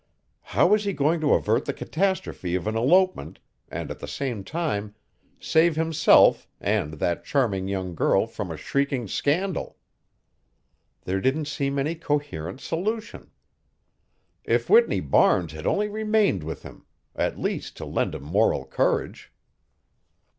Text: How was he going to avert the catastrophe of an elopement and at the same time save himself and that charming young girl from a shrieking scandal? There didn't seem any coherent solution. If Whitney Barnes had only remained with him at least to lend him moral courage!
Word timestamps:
How 0.41 0.65
was 0.65 0.83
he 0.83 0.93
going 0.93 1.21
to 1.21 1.35
avert 1.35 1.65
the 1.65 1.73
catastrophe 1.75 2.55
of 2.55 2.65
an 2.65 2.75
elopement 2.75 3.37
and 3.69 3.91
at 3.91 3.99
the 3.99 4.07
same 4.07 4.43
time 4.43 4.95
save 5.39 5.75
himself 5.75 6.47
and 6.59 6.93
that 6.93 7.23
charming 7.23 7.67
young 7.67 7.93
girl 7.93 8.25
from 8.25 8.49
a 8.49 8.57
shrieking 8.57 9.07
scandal? 9.07 9.77
There 11.03 11.21
didn't 11.21 11.45
seem 11.45 11.77
any 11.77 11.93
coherent 11.93 12.61
solution. 12.61 13.29
If 14.43 14.71
Whitney 14.71 15.01
Barnes 15.01 15.51
had 15.51 15.67
only 15.67 15.87
remained 15.87 16.41
with 16.41 16.63
him 16.63 16.87
at 17.15 17.37
least 17.37 17.77
to 17.77 17.85
lend 17.85 18.15
him 18.15 18.23
moral 18.23 18.65
courage! 18.65 19.31